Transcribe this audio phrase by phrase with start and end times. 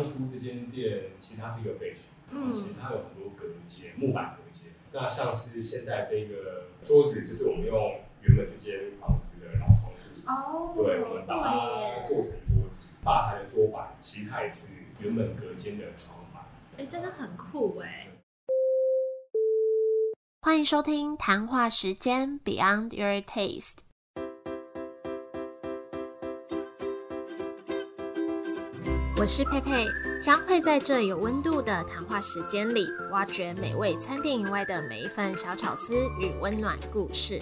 [0.00, 4.70] 当初这间店其实它是一个废墟，嗯，其实它有很多隔间，木板隔间。
[4.92, 16.44] 那像是现在这个桌子，就是我们用原本这间房子的老窗户，哦，对，我们把它做成桌子，吧台的桌板，其实它也是原本隔间的床板。
[16.78, 18.08] 哎，真的很酷哎！
[20.40, 23.80] 欢迎收听谈话时间 Beyond Your Taste，
[29.20, 29.86] 我是佩佩。
[30.22, 37.38] 将会在这有温度的谈话时间里，挖掘美味餐厅以外的每一份小巧思与温暖故事。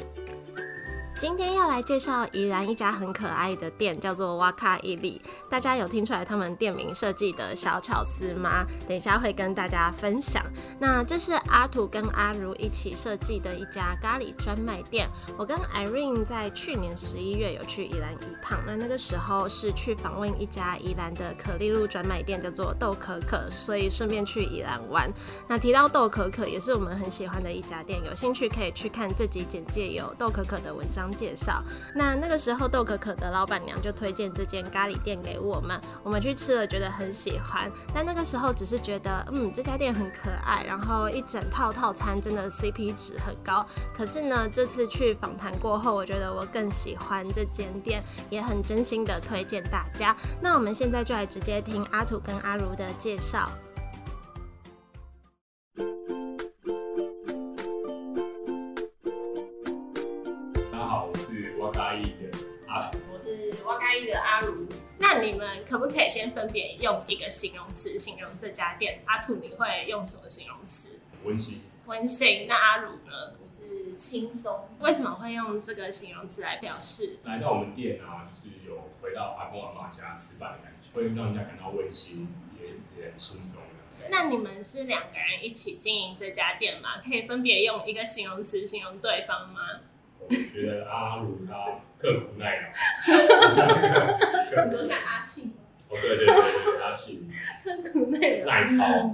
[1.21, 5.21] 今天要来介绍宜兰一家很可爱的店，叫做哇卡伊利。
[5.51, 8.65] 大家有听出来他们店名设计的小巧思吗？
[8.87, 10.45] 等一下会跟大家分享。
[10.79, 15.09] 那这是阿土跟阿如一起设计的一家咖喱专卖店。
[15.37, 25.13] 我跟 Irene 在去年十一月有去宜兰一趟，那那个时候是去访问一家宜兰的可丽露专卖店，叫做豆可可，所以顺便去宜兰玩。
[25.49, 31.08] 那提到豆可可，也是我们很喜欢的一家店，有兴趣可以去看这集简介有豆可可的文章。
[31.11, 31.63] 介绍，
[31.95, 37.71] 那那个时候豆可可的老板娘就推荐这间咖喱店给我们，我们去吃了，觉得很喜欢。
[37.95, 43.67] 但那个时候只是觉得，嗯，这家店很可爱，然后一整套套餐真的 CP 值很高。
[43.95, 50.17] 可是呢，这次去访谈过后，我觉得我更喜欢这间店，也很真心的推荐大家。
[50.41, 53.51] 那我们现在就来直接听阿土跟阿如的介绍。
[65.69, 69.01] 可不可以先分别用一个形容词形容这家店？
[69.05, 70.99] 阿土，你会用什么形容词？
[71.25, 71.61] 温馨。
[71.85, 72.47] 温馨。
[72.49, 73.35] 那阿鲁呢？
[73.43, 74.67] 我是轻松。
[74.81, 77.19] 为什么会用这个形容词来表示？
[77.25, 84.09] 来到我们店啊，就是有回到阿公阿妈家吃饭的感觉，会让人家感到温馨，也也很轻松的。
[84.11, 86.99] 那你们是两个人一起经营这家店吗？
[87.05, 89.61] 可以分别用一个形容词形容对方吗？
[90.19, 92.71] 我觉得阿鲁他刻苦耐劳，
[94.67, 95.53] 能感阿庆。
[95.89, 97.31] 哦，对对对对，阿庆。
[97.65, 99.11] 刻 苦耐劳，耐操。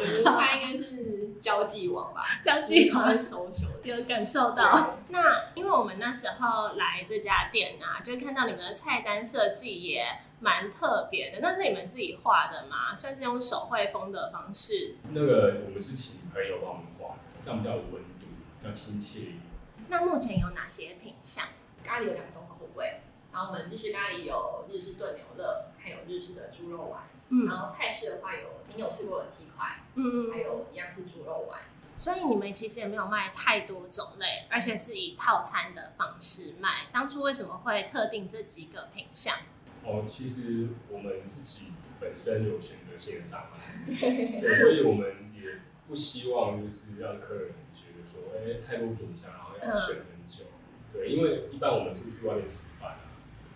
[0.00, 4.96] 我觉得他应该是交际王吧， 交际王收手，有感受到。
[5.08, 10.04] 那因为我们那时候来这家店啊，就看到你们的菜单设计也
[10.40, 11.38] 蛮特别的。
[11.40, 12.94] 那是你们自己画的吗？
[12.94, 14.96] 算是用手绘风的方式？
[15.12, 18.26] 那个我们是请朋友帮我们画的，这样比较有温度，
[18.60, 19.34] 比较亲切。
[19.88, 21.44] 那目前有哪些品相？
[21.84, 23.00] 咖喱有两种口味，
[23.38, 25.44] 然后我们日式咖喱有日式炖牛肋，
[25.78, 27.02] 还有日式的猪肉丸。
[27.28, 28.40] 嗯，然后泰式的话有
[28.74, 31.60] 你有吃过的鸡块，嗯，还有一样是猪肉丸。
[31.96, 36.86] 所以你们其实也没有卖太多种类，而且是以套餐的方式卖。
[36.92, 39.36] 当初为什么会特定这几个品相？
[39.84, 41.68] 哦，其实我们自己
[42.00, 49.30] 本身有选择性的障碍， 对，所以我们也不希望就是让客人觉得说，哎，太多品相。
[49.62, 50.44] 要选很久，
[50.92, 53.07] 对，因为一般我们出去外面吃饭啊，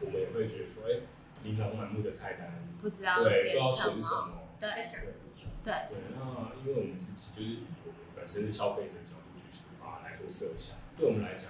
[0.05, 1.01] 我们也会觉得说，哎，
[1.45, 4.69] 琳琅满目的菜单，不知道对，不知道选什么，对，
[5.65, 5.99] 对，对。
[6.15, 11.47] 那因为我们自己就是以我们本身是消费者角度去出发来做设想，对我们来讲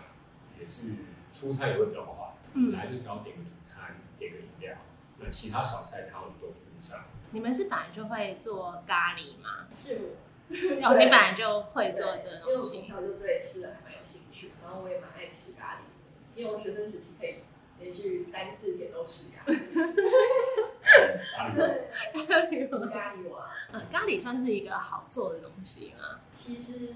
[0.58, 0.92] 也是
[1.32, 4.76] 出差也会比较快，嗯，来就只要点个主餐，点个饮料，
[5.18, 7.04] 那其他小菜汤我们都附上。
[7.30, 9.66] 你们是本来就会做咖喱吗？
[9.72, 10.16] 是，
[10.84, 14.50] 哦，你本来就会做这东西，因为我就对吃的还蛮有兴趣。
[14.62, 15.78] 然后我也蛮爱吃咖喱，
[16.36, 17.36] 因为我学生时期可以
[17.82, 19.52] 连续三四天都吃咖喱。
[21.36, 23.50] 咖喱，咖喱哇！
[23.72, 26.20] 嗯，咖喱算是一个好做的东西吗？
[26.34, 26.94] 其实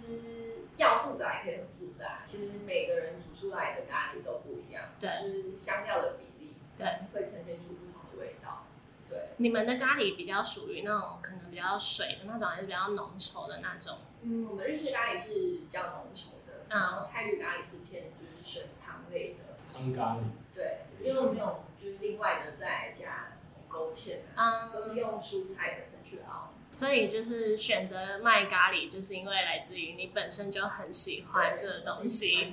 [0.77, 2.23] 要复杂也可以很复杂。
[2.25, 8.67] 其实每个人煮出来的咖喱都不一样，对，就是香料的比例，对，会呈现出不同的味道。
[9.09, 13.99] 对，你们的咖喱比较属于那种可能比较水的那种，还是比较浓稠的那种？
[14.23, 16.31] 嗯，我们日式咖喱是比较浓稠。
[16.69, 20.21] 然后泰式咖喱是偏就是水汤类的汤咖喱，
[20.57, 26.51] 对，因为我们有就是另外的再加什么勾芡啊，都是用蔬菜本身去熬。
[26.69, 32.53] 所以就是选择卖咖喱，就是因为来自于你本身就很喜欢这个东西。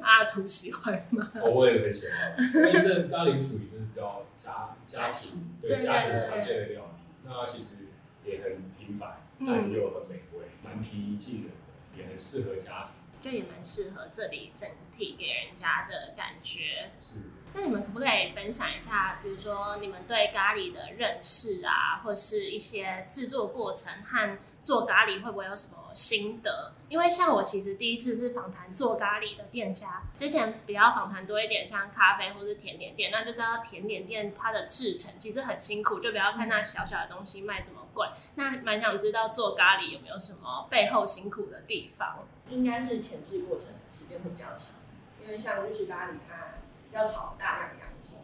[0.00, 1.32] 阿图喜欢吗？
[1.42, 7.86] 我也很喜欢，因为这咖喱属于就是比较家家庭对家庭常见的料理，那其实
[8.24, 12.97] 也很平凡，但又很美味，蛮平易近人的，也很适合家庭。
[13.20, 16.90] 就也蛮适合这里整体给人家的感觉。
[17.00, 17.20] 是。
[17.54, 26.74] 那你们可不可以分享一下，比如说你们对咖喱的认识啊，或是一些制作过程和做咖喱会不会有什么心得？
[26.90, 38.06] 因为像我其实第一次是访谈做咖喱的店家，之前比较访谈多一点，像咖啡或是甜点店，那就知道甜点店它的制成其实很辛苦，就不要看那小小的东西卖这么贵。
[38.34, 42.28] 那蛮想知道做咖喱有没有什么背后辛苦的地方？
[42.48, 44.74] 应该是前置过程时间会比较长，
[45.22, 46.58] 因为像日式咖喱它。
[46.90, 48.18] 要炒大量洋葱，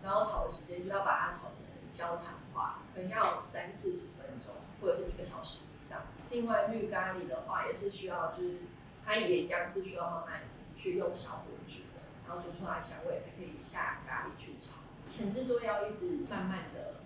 [0.00, 6.02] 然后炒的时间就要把它炒成焦糖化，可能要三四十分钟，或者是一个小时以上。
[6.30, 8.58] 另外绿咖喱的话，也是需要，就是
[9.04, 10.42] 它椰浆是需要慢慢
[10.78, 14.76] 去用小火煮的，然后煮出来香味才可以下咖喱去炒。
[15.08, 17.00] 前置作业要一直慢慢的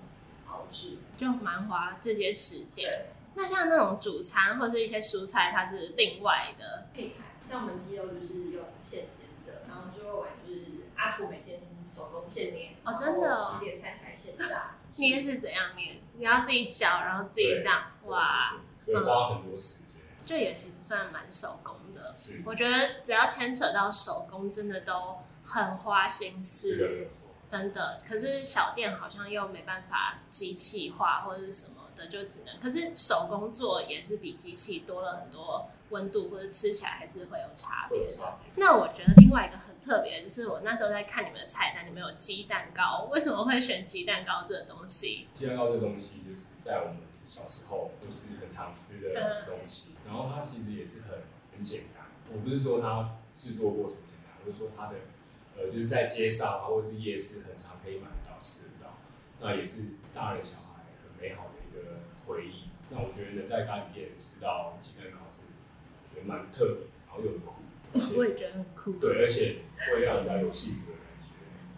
[0.49, 3.07] 熬制，就蛮花这些时间。
[3.35, 7.25] 那像那种主餐或是一些蔬菜，它是另外的配菜。
[7.49, 10.61] 像我们鸡肉就是用现煎的，然后猪肉丸就是。
[11.03, 14.75] 阿土每天手工现捏哦，真的，十点三才现炸。
[14.97, 15.99] 捏是怎样捏？
[16.19, 20.03] 你要自己搅，然后自己这样，哇，所以花很多时间。
[20.27, 22.13] 这也其实算蛮手工的。
[22.15, 27.09] 是，我觉得只要牵扯到手工，真的都很花心思，
[27.47, 28.03] 真的。
[28.07, 32.59] 可是小店好像又没办法机器化或者是什么的，就只能。
[32.59, 38.09] 可是手工做也是比机器多了很多温度，或者吃起来还是会有差别。
[38.57, 39.71] 那我觉得另外一个很。
[39.81, 45.27] 特别就是我那时候在看你们的菜单，你们有鸡蛋糕，为什么会选鸡蛋糕这个东西？
[45.33, 51.23] 鸡蛋糕这个东西就是在我们小时候就是很常吃的东西，然后它其实也是很
[51.55, 52.05] 很简单。
[52.31, 54.97] 我不是说它制作过程简单，我是说它的
[55.57, 58.99] 呃就是在街上啊或者是夜市很常可以买到吃得到，
[59.41, 61.55] 那也是大人小孩很美好的
[62.31, 62.71] 回忆。
[62.91, 65.43] 那我觉得能在咖喱店吃到鸡蛋糕是
[66.09, 67.55] 觉得蛮特别，然后又很酷。
[68.17, 69.57] 我也觉得很酷，对，而且
[69.93, 70.99] 会让人家有幸福的。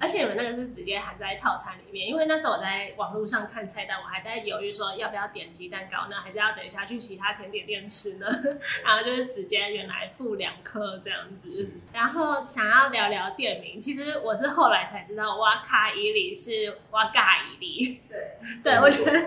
[0.02, 8.26] 而且你们那个是直接含在套餐里面，因为那时候我在网络上看菜单，我还在犹豫说要不要点鸡蛋糕呢，还是要等一下去其他甜点店吃呢？
[8.84, 11.70] 然后就是直接原来付两颗这样子。
[11.92, 18.00] 然后想要聊聊店名，其实我是后来才知道哇卡伊里是哇嘎伊里。
[18.08, 18.18] 对，
[18.74, 19.20] 对我觉得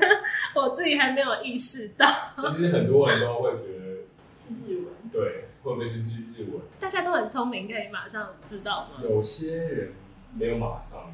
[0.56, 2.06] 我自己还没有意识到。
[2.36, 4.04] 其实很多人都会觉得
[4.38, 5.46] 是日文，对。
[5.66, 6.62] 会不会是日日文？
[6.80, 9.02] 大家都很聪明，可以马上知道吗？
[9.02, 9.94] 有些人
[10.36, 11.14] 没有马上，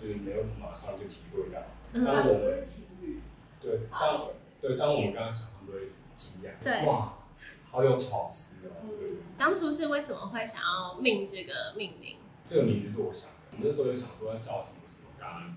[0.00, 1.60] 就是没有马上就体会到。
[1.92, 2.62] 当我们
[3.60, 4.20] 对当
[4.60, 7.14] 对当我们刚刚想，他们会惊讶，对哇，
[7.70, 8.70] 好有巧思哦。
[9.36, 12.16] 当初是为什么会想要命这个命名？
[12.46, 13.36] 这个名字是我想的。
[13.52, 15.52] 我们那时候就想说要叫什么什么咖喱，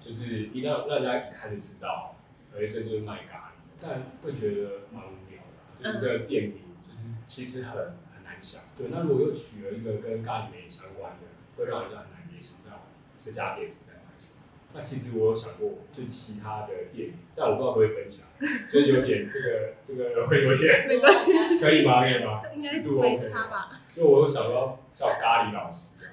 [0.00, 2.14] 就是一定要让大家看就知道，
[2.54, 5.42] 而且这就是卖咖喱，但会觉得蛮无聊
[5.82, 7.04] 的，就是这个店名就是。
[7.26, 8.86] 其实很很难想，对。
[8.88, 11.26] 那如果又取了一个跟咖喱没相关的，
[11.56, 12.84] 会让人家很难联想到
[13.18, 14.42] 这家店是在卖什么。
[14.74, 21.32] 那其实我有想过，就其他的店，但我不知道会不会分享， 就是有点这个这个会有点没关系，
[21.64, 22.02] 可以吗？
[22.02, 22.42] 可以吗？
[22.54, 23.16] 尺度 OK
[23.50, 23.70] 吧？
[23.88, 26.10] 所以我有想到叫咖喱老师，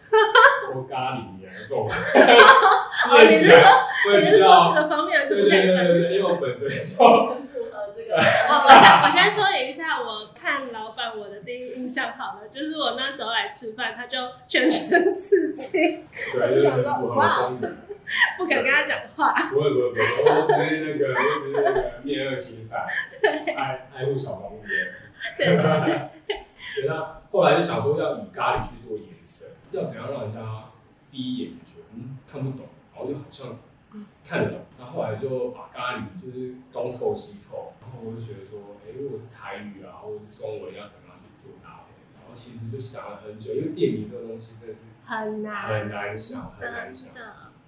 [0.74, 1.90] 或咖喱这种，
[3.20, 3.62] 念起来
[4.08, 7.43] 会比较这个方面，对对对对对，因为我本身就。
[8.64, 14.18] 我我先我先说一下，我看老板我的第一印象好了，就是我那时候来吃饭，他就
[14.48, 17.68] 全身刺青，对，就是符合风格，
[18.38, 19.34] 不敢跟他讲话。
[19.34, 20.02] 不会不会不会，
[20.32, 22.86] 我只是那个我只是那个面恶心善，
[23.58, 24.70] 爱爱护小动物的。
[25.38, 25.58] 对对
[26.26, 26.40] 对。
[26.88, 30.40] 那后来就想说要以咖喱去做颜色，要怎样让人家
[31.12, 32.66] 第一眼就觉得嗯看不懂，
[32.96, 33.60] 然后就好像。
[34.24, 41.94] 看得懂，那后来就把咖喱就是东凑西凑，然后我就觉得说，哎，如果是台语啊，或者是中文，要怎么样去做搭配？
[42.20, 47.14] 然后其实就想了很久，因为店名这个东西真的是很难很难想，很难想。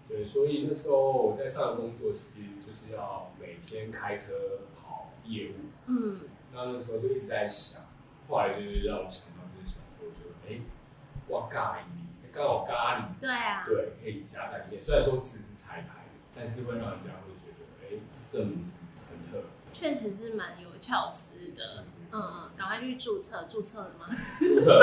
[0.08, 4.34] 对，所以那时候我在上工作其实就是要每天开车
[4.80, 5.54] 跑业务，
[5.88, 6.22] 嗯，
[6.54, 7.84] 那那时候就一直在想，
[8.30, 10.62] 后来就是让我想到就是想说，就哎，
[11.30, 15.95] 哇咖喱，刚好咖喱，对啊，对，可以加在里面，虽然说只是拆开。
[16.36, 18.00] 但是会让人家会觉得，哎，
[18.30, 21.64] 这名字很特确实是蛮有巧思的。
[21.80, 24.08] 嗯嗯，赶快去注册，注册了吗？
[24.40, 24.80] 注册，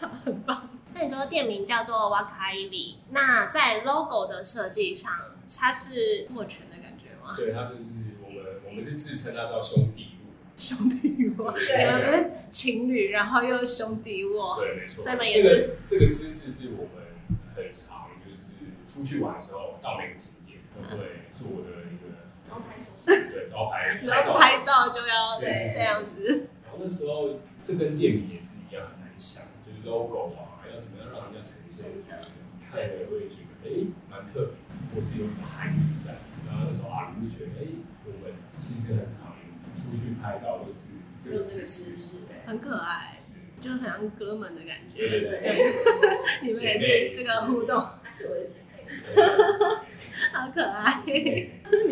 [0.24, 0.68] 很棒。
[0.92, 5.12] 那你说店名叫做瓦卡伊里，那在 logo 的设计上，
[5.56, 7.34] 它是握拳的感觉吗？
[7.36, 10.32] 对，它就是我们我们是自称它叫兄弟握。
[10.56, 15.04] 兄弟握，对，你们是情侣，然后又是兄弟握，对，没错。
[15.04, 17.04] 这个这个姿势是我们
[17.54, 18.50] 很常就是
[18.86, 20.32] 出去玩的时候到每个景。
[20.74, 22.04] 都会做的一个
[22.48, 26.48] 招牌手势，对，招牌拍照拍照就要这样子。
[26.64, 34.54] 然后那时候这跟店名也是一样很难想，就是 logo 啊，要怎么样让人家呈现，看了会觉得哎蛮特别，
[34.94, 36.16] 或是有什么含义在。
[36.46, 37.66] 然后那时候阿鲁就觉得，哎，
[38.04, 39.34] 我们其实很常
[39.76, 40.88] 出去拍照都是
[41.18, 41.96] 这个姿势，
[42.46, 43.18] 很可爱，
[43.60, 44.98] 就很像哥们的感觉。
[44.98, 45.72] 对对对，
[46.42, 47.80] 你们也是这个互动，
[48.12, 48.74] 是我的姐妹，
[50.34, 51.12] 好可爱，你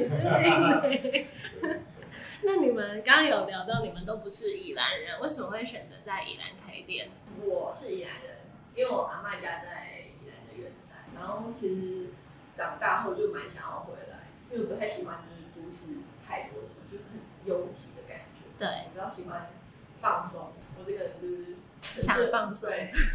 [0.09, 1.29] 是妹妹。
[2.43, 7.09] 那你们刚刚有聊到，你们都不是宜兰人，为什么会选择在宜兰开店？
[7.41, 8.39] 我是宜兰人，
[8.75, 12.11] 因为我阿妈家在宜兰的远山，然后其实
[12.53, 18.43] 长大后就蛮想要回来，因为我不太喜欢就是都市太多车，就很拥挤的感觉。
[18.59, 19.53] 对，比较喜欢
[20.01, 20.51] 放松。
[20.77, 21.57] 我这个人就是
[22.01, 22.69] 想放松。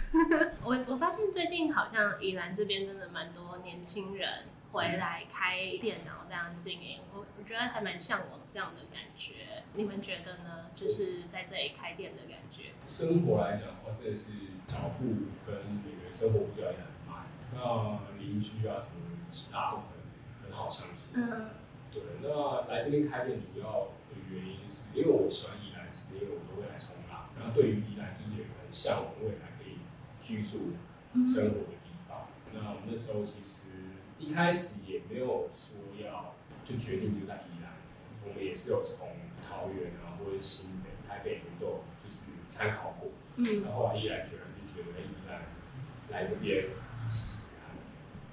[0.64, 9.64] 我我发现最近好像宜兰这边真的蛮多年轻人回来开电脑这样经营，我我觉得还蛮向往这样的感觉。
[9.74, 10.66] 你们觉得呢？
[10.76, 12.74] 就是在这里开店的感觉。
[12.86, 14.34] 生活来讲的话，真的是
[14.68, 15.06] 脚步
[15.46, 17.26] 跟那个生活步调也很慢。
[17.54, 19.86] 那邻居啊什么的，其他都很
[20.44, 21.14] 很好相处。
[21.16, 21.50] 嗯，
[21.92, 22.04] 对。
[22.22, 27.30] 那来这边开店主要的原因是因为我喜欢宜兰，是因为我都会来冲浪。
[27.40, 29.78] 然后对于宜兰就是有一个很向往未来可以
[30.22, 30.74] 居住、
[31.26, 32.28] 生活的地方。
[32.54, 33.66] 那我们那时候其实
[34.20, 37.74] 一开始也没有说要就决定就在宜兰，
[38.26, 39.10] 我们也是有从
[39.48, 43.10] 桃园啊或者新北、台北都有就是参考过。
[43.36, 45.44] 嗯，然后依然觉得就觉得宜兰
[46.10, 46.66] 来这边
[47.10, 47.76] 试试看，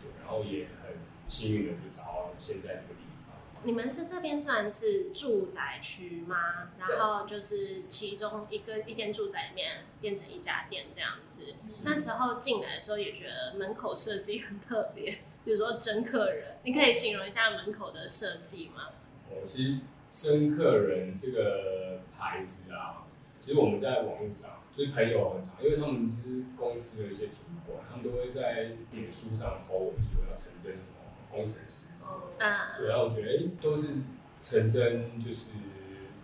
[0.00, 0.96] 对，然后也很
[1.28, 3.36] 幸运的就找到现在这个地方。
[3.64, 6.70] 你们是这边算是住宅区吗？
[6.78, 11.54] 然后就是其中一个一间住宅里面变成一家店这样子。
[11.84, 18.88] 那时候进来的时候也觉得门口设计很特别，比如说真客人，你可以形容一下门口的设计吗？
[19.30, 19.78] 哦，其实
[20.10, 23.04] 真客人这个牌子啊，
[23.40, 32.44] 其实我们在网络上就是朋友很常，因为他们就是公司的一些主管，他们都会在脸书上 po 文说要成真什么工程师什么的。
[32.44, 33.88] 嗯，对，然后我觉得哎、都是
[34.40, 35.52] 成真就是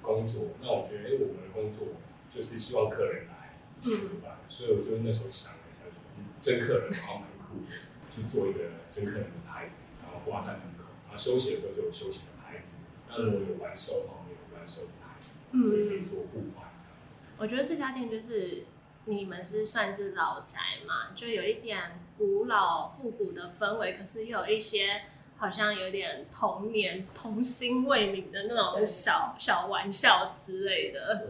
[0.01, 1.89] 工作，那我觉得哎、我们的工作
[2.31, 7.73] 就是希望客人来吃饭，所以我就那时候想了一下，就嗯真客人好像蛮酷的，
[8.11, 16.93] 就做一个真客人的牌子，然后挂在门口，然后休息的时候就有休息的牌子，那如果有玩手的话，我们有玩手的牌子，也可以嗯，做互换这样。
[17.39, 18.65] 我觉得这家店就是
[19.05, 25.03] 你们是算是老宅嘛，就有一点古老复古的氛围，可是又有一些
[25.39, 31.29] 好像有点童年童心未泯的那种小小玩笑之类的。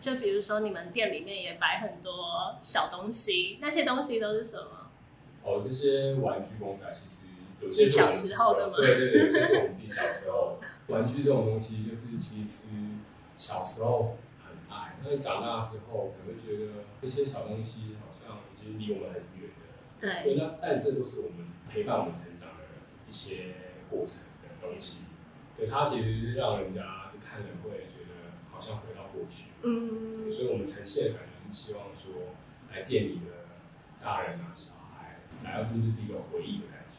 [0.00, 4.85] 就比如说你们店里面也摆很多小东西，那些东西都是什么？
[5.46, 10.58] 哦，这些玩具公仔其实有些是我们小时候的吗对对对，有些是我们自己小 时候。
[10.88, 12.68] 玩具这种东西，就是其实
[13.36, 19.64] 小时候很爱，但是长大之后可能会觉得这些小东西好像已经离我们很远了。
[19.98, 22.62] 对，对，那但这都是我们陪伴我们成长的
[23.08, 23.54] 一些
[23.90, 25.06] 过程的东西。
[25.56, 29.50] 对，它其实是让人家是看了会觉得好像回到过去。
[29.62, 32.12] 嗯，所以我们呈现的感觉是希望说，
[32.70, 33.50] 来店里的
[34.00, 34.75] 大人啊、小孩
[35.44, 36.98] 来到这边就是一个回忆的感觉，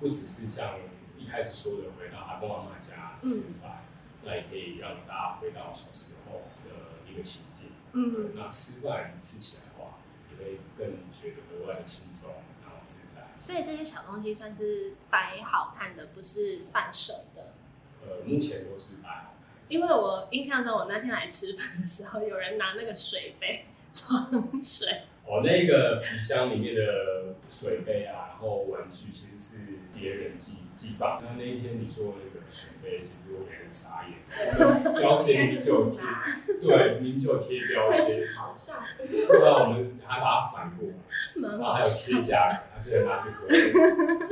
[0.00, 0.78] 不只是像
[1.16, 3.84] 一开始说的回到阿公阿妈家吃饭，
[4.22, 7.68] 那也可以让大家回到小时候的一个情境。
[7.92, 9.98] 嗯，那吃饭吃起来的话，
[10.30, 12.30] 也会更觉得额外的轻松，
[12.62, 13.26] 然后自在。
[13.38, 17.54] 所以这些小东西算是摆好看的，不是贩售的。
[18.02, 19.32] 呃，目前都是摆好看。
[19.68, 24.30] 因为我印象中，我那天来吃饭的时候，有人拿那个水杯 装
[24.62, 31.22] 水，哦，那个皮箱里面的水杯啊，然后玩具其实是别人寄寄放。
[31.22, 34.16] 那那一天你说的那个水杯，其实我有点傻眼，
[34.98, 36.00] 标签明就贴，
[36.62, 38.76] 对，明就贴标签，好像
[39.26, 41.86] 不然我们还把它反过来，然后还有。
[41.88, 43.44] 贴价格，而且拿去喝，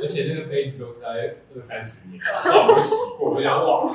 [0.01, 3.93] 而且那个杯子都是在二三十年，然后我们洗过，我想哇，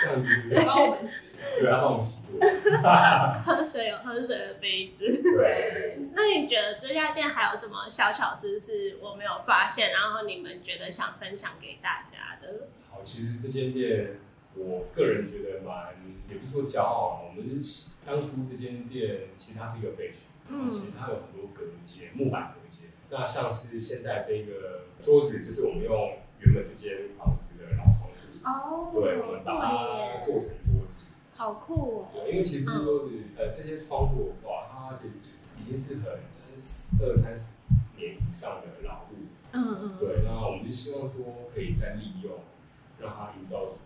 [0.00, 0.28] 这样子，
[0.66, 1.30] 帮我们洗。
[1.58, 2.48] 对，他帮我们洗过，
[3.44, 5.36] 喝水有喝水的杯子。
[5.36, 5.98] 对。
[6.14, 12.68] 那你觉得这家店还有什么小巧思是我没有发现，然后你们觉得想分享给大家的？
[12.90, 14.18] 好，其实这间店，
[14.54, 15.94] 我个人觉得蛮，
[16.28, 17.60] 也不是说骄傲，我们
[18.04, 22.88] 当初这间店其实它是一个废墟，嗯其实它有很多隔间，木板隔间。
[23.10, 31.02] 那像是现在这个桌子，就是我们用原本这间房子的老窗户，哦对，我们把它做成桌子。
[31.40, 32.08] 好酷哦！
[32.12, 35.14] 对，因为其实这桌子，呃，这些窗户的话，它其实
[35.58, 36.20] 已经是很
[37.00, 37.56] 二三十
[37.96, 39.16] 年以上的老物。
[39.52, 42.40] 嗯嗯，对，那我们就希望说可以再利用，
[42.98, 43.78] 让它营造出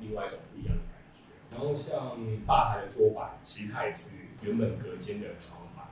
[0.00, 1.30] 另外一种不一样的感觉。
[1.52, 5.86] 然后像吧台的桌板，其实它也是原本隔间的床板，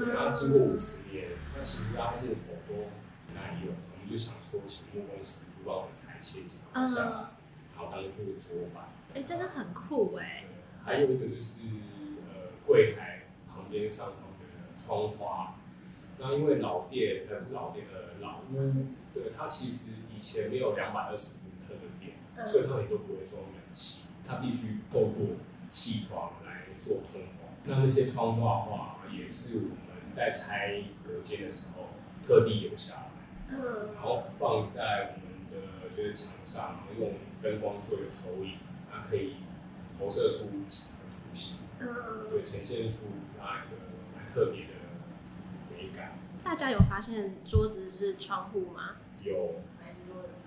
[0.00, 2.88] 对，然后嗯，经过五十年，那其实它木头都
[3.28, 7.10] 很耐用，我们就想说请木工师傅帮我们裁切几块下来，
[7.76, 8.88] 然后当做桌板。
[9.14, 10.44] 哎，这个很酷哎。
[10.84, 11.68] 还有一个就是
[12.28, 14.46] 呃柜台旁边上方的
[14.78, 15.54] 窗花，
[16.18, 18.72] 那因为老店呃不是老店的老屋，
[19.12, 22.14] 对它其实以前没有两百二十伏特的电，
[22.48, 25.36] 所以它也都不会装冷气，它必须透过
[25.68, 27.48] 气窗来做通风。
[27.64, 31.88] 那那些窗花的话也是我们在拆隔间的时候
[32.26, 33.02] 特地留下来，
[33.50, 37.12] 嗯然后放在我们的就是墙上，用
[37.42, 38.54] 灯光做一个投影，
[38.90, 39.36] 它可以。
[39.98, 41.86] 投射出墙的图形，嗯，
[42.30, 43.00] 对，呈现出
[43.38, 43.76] 它一个
[44.16, 44.72] 蛮特别的
[45.70, 46.16] 美感。
[46.42, 48.92] 大家有发现桌子是窗户吗？
[49.22, 49.60] 有，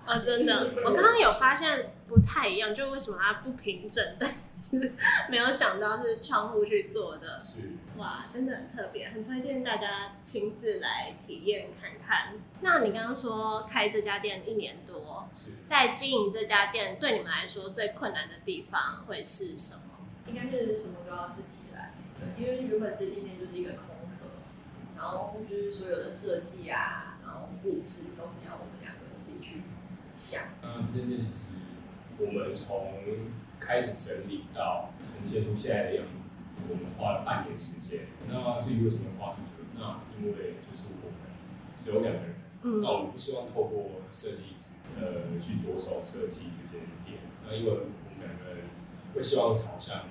[0.04, 4.04] 啊，真的， 我刚刚有发现不太一样，就为什么它不平整？
[4.20, 4.43] 但是
[5.30, 12.36] 没有想到是窗户去做的，是，哇，真的很特别，很推荐大家亲自来体验看看。
[12.62, 19.82] 那你刚刚说开这家店一年多，是在经营这家店，对你们来说最困难的地方会是什么？
[20.26, 24.28] 应该是什么都要自己来，对，因为原本这间店就是一个空壳，
[24.96, 29.64] 然后就是所有的设计啊，然后布置都是要我们两个人自己去
[30.16, 30.44] 想。
[30.62, 31.48] 那这间店其实
[32.18, 32.94] 我们从
[33.66, 38.02] 开始整理到呈现出现在的样子，我们花了半年时间。
[38.28, 39.64] 那至于为什么花这么久？
[39.76, 41.16] 那因为就是我们
[41.78, 42.34] 只有两个人。
[42.66, 47.92] 嗯那我们不希望透过设计师呃去着手设计这间店，那因为我们
[48.22, 48.64] 两个人
[49.14, 50.06] 会希望朝向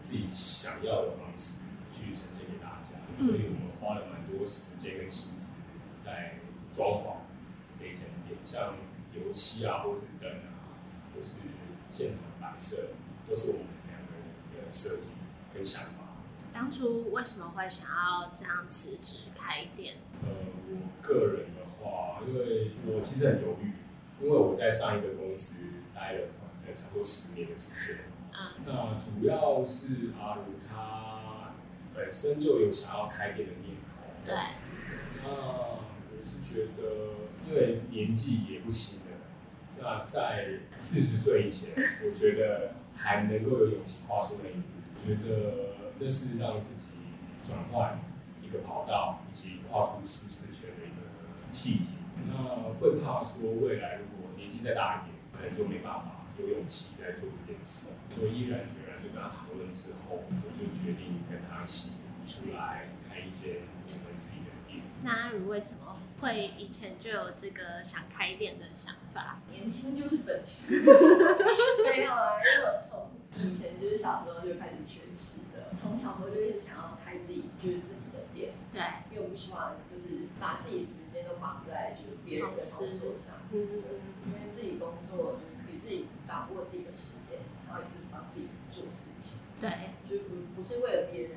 [0.00, 5.62] 自己想要的方式去呈现给大家，所以我们花了蛮多时间跟心思
[5.98, 6.38] 在
[6.70, 7.16] 装潢
[7.76, 8.76] 这一间店，像
[9.12, 10.78] 油漆啊，或是灯啊，
[11.12, 11.40] 或是
[11.88, 12.18] 现场
[12.48, 12.90] 的摆设，
[13.28, 15.10] 都是我们两个人的设计
[15.52, 15.90] 跟想法。
[16.52, 19.96] 当初为什么会想要这样辞职开店？
[20.22, 20.28] 呃，
[20.70, 21.66] 我个人的。
[21.78, 23.70] 话，因为我其实很犹豫，
[24.20, 26.28] 因为我在上一个公司待了
[26.66, 28.04] 呃差不多十年的时间。
[28.32, 28.64] 嗯。
[28.64, 31.52] 那主要是阿如他
[31.94, 34.02] 本身就有想要开店的念头。
[34.24, 34.34] 对。
[35.22, 35.78] 那我
[36.24, 36.82] 是觉得，
[37.46, 39.05] 因为年纪也不轻了，
[39.80, 40.46] 那在
[40.78, 44.62] 四十岁以前，我觉得还能够有勇气跨出那一步，
[44.96, 46.98] 觉得那是让自己
[47.44, 47.98] 转换
[48.42, 51.06] 一个跑道，以及跨出舒适圈的一个。
[51.52, 51.94] 契机，
[52.26, 52.34] 那
[52.80, 61.94] 会怕说未来如果年纪再大一点，可能就没办法有勇气再做这件事，所以毅然决然就跟他讨论之后，我就决定跟他一起
[62.26, 64.82] 出来开一间我们自己的店。
[65.02, 69.38] 那阿如为什么会以前就有这个想开店的想法？
[69.50, 89.70] 年轻就是本钱， 没有啊，因为我从以前就是小时候就开始学吃的，从小时候就一直想要开自己就是自己的店，对，因为我不喜欢就是把自己时间都绑在就是别人的工作上，嗯嗯嗯，因为自己工作就是可以自己掌握自己的时间，然后也是帮自己做事情，对，
[90.08, 91.36] 就不不是为了别人。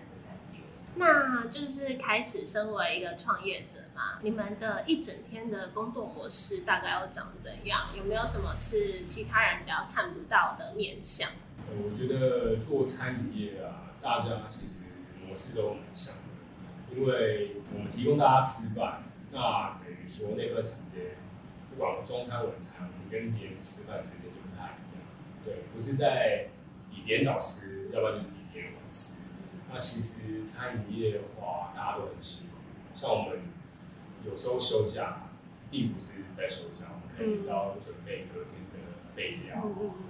[0.96, 7.90] 那就是开始身为一个创业者嘛，你们的一整天的工作模式大概要长怎样？
[7.96, 11.30] 有没有什么是其他人比较看不到的面相？
[11.68, 14.80] 我觉得做餐饮业啊，大家其实
[15.26, 19.04] 模式都蛮像的，因为我们提供大家吃饭。
[19.32, 21.16] 那等于说那段时间，
[21.70, 25.06] 不管中餐晚餐，我们跟别人吃饭时间就不太一样。
[25.46, 26.48] 对，不是在
[26.90, 29.22] 比点早吃，要不然就是比点晚吃。
[29.72, 32.56] 那其实餐饮业的话，大家都很辛苦。
[32.94, 33.40] 像我们
[34.26, 35.30] 有时候休假，
[35.70, 38.78] 并不是在休假，我们可以只要准备隔天的
[39.16, 39.64] 备料、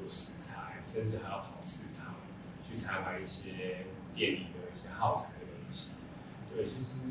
[0.07, 2.15] 食材，甚至还要跑市场
[2.63, 5.91] 去采买一些店里的一些耗材的东西。
[6.55, 7.07] 对，其实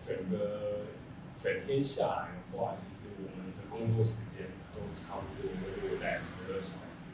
[0.00, 0.86] 整个。
[1.42, 7.12] 整天下来的话，其实我们的工作时间都差不多会落在十二小时，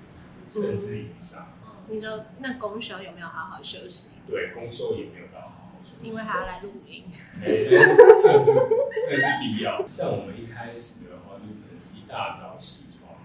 [0.49, 1.53] 甚至以上。
[1.89, 4.11] 你说那公休有没有好好休息？
[4.27, 7.05] 对，公休也没有到好好休息，因为还要来录音。
[7.13, 8.55] 这是
[9.09, 9.87] 这是必要。
[9.87, 13.19] 像我们一开始的话，就可能一大早起床，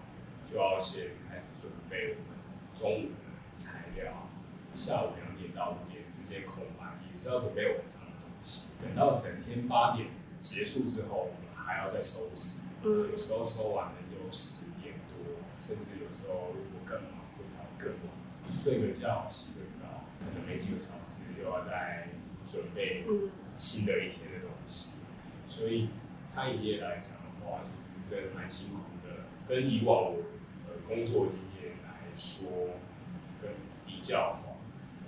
[0.45, 2.37] 就要先开始准备我们
[2.75, 4.29] 中午的材料，
[4.75, 8.69] 下午两点到五点之间空白，也是要准备晚上的东西。
[8.81, 10.07] 等到整天八点。
[10.41, 12.69] 结束之后，我们还要再收拾。
[12.81, 18.20] 嗯，有时候收完了就十点多，甚至有时候如果更忙，会到更晚。
[18.47, 22.09] 睡个觉，洗个澡，可能没几个小时又要再
[22.45, 23.05] 准备
[23.57, 24.95] 新的一天的东西。
[25.47, 25.89] 所以
[26.21, 29.25] 餐饮业来讲的话，其实真的蛮辛苦的。
[29.47, 30.19] 跟以往我
[30.67, 32.77] 呃工作经验来说，
[33.41, 33.51] 跟
[33.85, 34.57] 比较的话，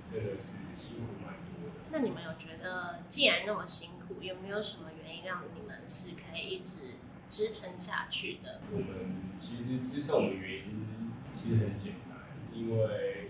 [0.06, 1.76] 真的是辛苦蛮多的。
[1.92, 5.24] 那你们有觉得，既然那么辛苦，有没有什么原因？
[5.26, 6.96] 让你们是可以一直
[7.30, 8.62] 支撑下去的？
[8.72, 12.18] 我们其实支撑我们的原因其实很简单，
[12.52, 13.23] 因为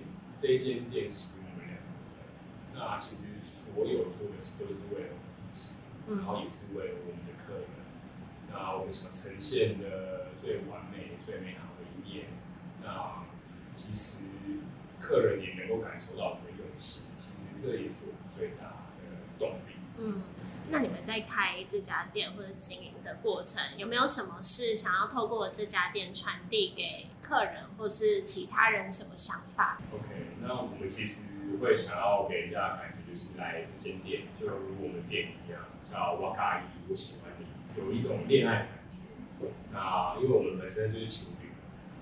[0.43, 1.87] 这一间店是我们两个
[2.19, 5.75] 的，那其实所有做的事都是为了我们自己，
[6.09, 7.69] 然后也是为了我们的客人。
[8.51, 12.25] 那我们想呈现的最完美、最美好的一面，
[12.83, 13.23] 那
[13.73, 14.31] 其实
[14.99, 17.05] 客人也能够感受到我们的用心。
[17.15, 18.63] 其实这也是我们最大
[18.99, 19.75] 的动力。
[19.97, 20.23] 嗯，
[20.69, 30.12] 那你们在开这家店或者经营的过程，有没有什么是想要透过这家店传递给客人或是其他人什么想法？OK，
[30.45, 37.45] 那我们其实会想要给人家感觉就是来这间店，就如我们店一样，叫哇嘎伊，我喜欢你。
[37.75, 38.99] 有一种恋爱的感觉。
[39.71, 41.49] 那因为我们本身就是情侣，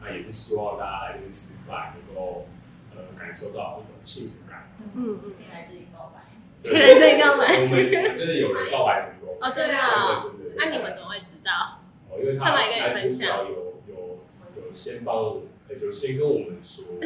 [0.01, 2.47] 那也是希望大家来这边吃饭，能够
[2.93, 4.69] 呃感受到一种幸福感。
[4.93, 6.21] 嗯嗯，可以来这里告白。
[6.63, 7.45] 可以来这里告白。
[7.47, 9.37] 我们真的有人告白成功。
[9.39, 9.75] 哦，真的。
[10.57, 11.79] 那你们怎么会知道？
[12.09, 14.19] 哦，因为他男主角有有
[14.57, 15.43] 有先帮我，
[15.79, 16.97] 就先跟我们说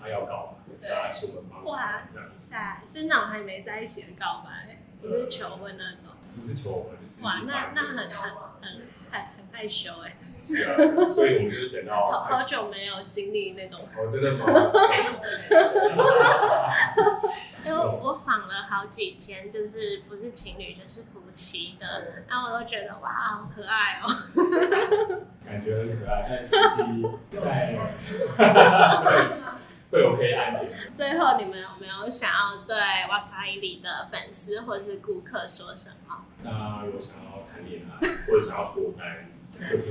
[0.00, 1.64] 他要告白，大家请我们帮。
[1.64, 2.00] 哇
[2.36, 6.14] 塞，是那种还没在一起的告白，不是求婚那种。
[6.34, 10.16] 不是求婚，就是哇，那那很很很害很害羞哎。
[10.42, 10.76] 是啊，
[11.10, 13.78] 所以我们就是等到好好久没有经历那种。
[13.78, 14.46] 哦，真的吗？
[17.66, 21.86] 因 为我访了好几间，就是不是情侣就是夫妻的，
[22.26, 24.08] 然后我都觉得哇，好可爱哦。
[25.44, 27.76] 感觉很可爱，但实际在。
[29.90, 30.72] 会有黑暗面。
[30.94, 32.76] 最后，你们有没有想要对
[33.08, 36.24] 瓦卡伊里的粉丝或是顾客说什么？
[36.44, 39.28] 大家如果想要谈恋爱或者想要脱单，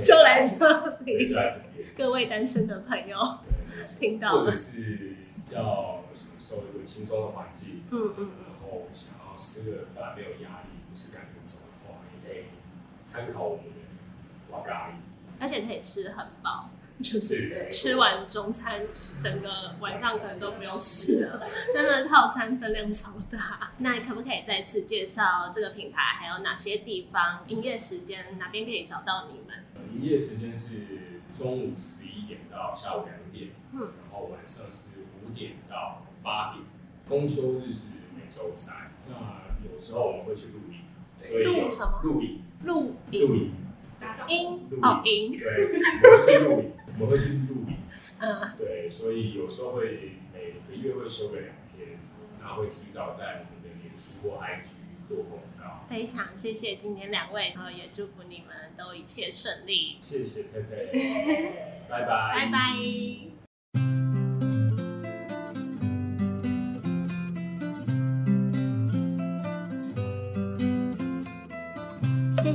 [0.04, 0.56] 就来这
[1.04, 1.26] 里。
[1.26, 1.86] 就来这里。
[1.96, 3.18] 各位单身的朋友，
[3.98, 5.16] 听到或者是
[5.50, 12.44] 要享受一个轻松的环境，嗯嗯，然后想要吃个饭没有压力，不是赶着走的话，也可以
[13.04, 14.94] 参考我们的瓦卡伊，
[15.38, 16.70] 而且可以吃很饱。
[17.02, 18.80] 就是吃完中餐，
[19.22, 23.72] 整个晚上可能都不用吃了，真的套餐分量超大。
[23.78, 29.64] 那可不可以再次介绍这个品牌，还有哪些地方营业时间，哪边可以找到你们？
[29.94, 36.64] 营业时间是中午十一点到下午两点，嗯，然后晚上是五点到八点，
[37.08, 38.92] 公休日是每周三。
[39.08, 39.14] 那
[39.66, 40.80] 有时候我们会去露营，
[41.18, 42.00] 所以露什么？
[42.04, 43.52] 露营，露营露营，
[44.28, 45.40] 营哦营，对，
[46.04, 46.72] 我们去露营。
[47.00, 47.76] 我们会去录影，
[48.18, 51.98] 嗯，对，所以有时候会每个月会休个两天，
[52.38, 54.74] 然后会提早在我们的脸书或 IG
[55.08, 55.86] 做公告。
[55.88, 59.96] 非常谢谢今天两位，然后也祝福你们都一切顺利。
[59.98, 61.52] 谢谢佩佩，
[61.88, 63.29] 拜拜，拜拜。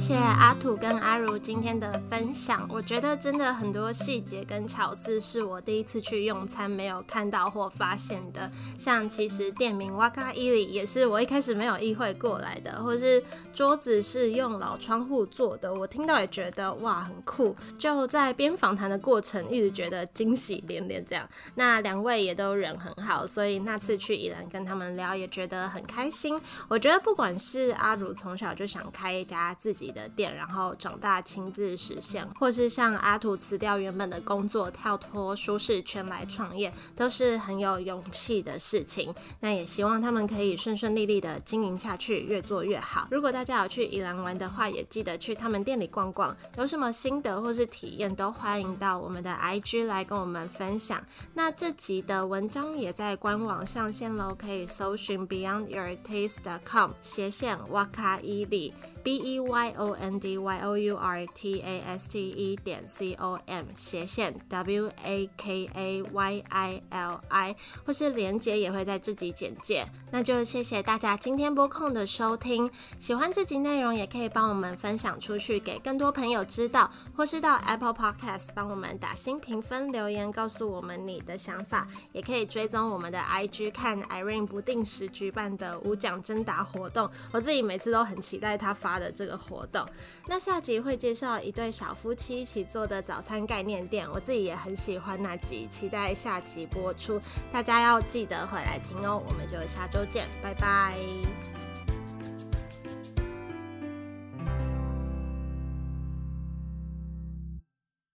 [0.06, 8.52] 谢谢阿土跟阿如今天的分享，我觉得真的很多细节跟巧思是我第一次去用餐没有看到或发现的。
[8.78, 17.56] 像其实店名哇卡伊里也是我一开始没有意会过来的，或是桌子是用老窗户做的，我听到也觉得哇很酷。
[17.80, 21.04] 就在边访谈的过程，一直觉得惊喜连连。
[21.04, 26.40] 这样，那两位也都人很好，所以那次去宜兰跟他们聊也觉得很开心。
[26.68, 29.95] 我觉得不管是阿如从小就想开一家自己。
[29.96, 39.16] 的店，然后长大亲自实现，或是像阿土辞掉原本的工作，跳脱舒适圈来创业，都是很有勇气的事情。
[39.40, 43.08] 那也希望他们可以顺顺利利的经营下去，越做越好。
[43.10, 51.02] 如果大家有去宜兰玩的话，也记得去他们店里逛逛，有什么心得或是体验，都欢迎到我们的 IG 来跟我们分享。
[51.34, 58.74] 那这集的文章也在官网上线喽，可以搜寻 BeyondYourTaste.com 斜线哇卡伊里
[59.06, 59.76] B E Y。
[59.78, 63.66] o n d y o u r t a s t e 点 c o m
[63.76, 69.88] 斜线 w a k a y i l i，或是连接也会在这集简介。
[70.12, 89.86] 那就谢谢大家今天播控的收听，喜欢这集内容也可以帮我们分享出去，给更多朋友知道，或是到 Apple Podcast 帮我们打新评分留言，告诉我们你的想法，也可以追踪我们的 IG 看 Irene 不定时举办的五奖征答活动，我自己每次都很期待他发的这个活动。
[90.28, 99.22] 那下集会介绍一对小夫妻一起做的早餐概念店，我自己也很喜欢那集，期待下集播出，大家要记得回来听哦。
[99.28, 100.96] 我们就下周见，拜拜。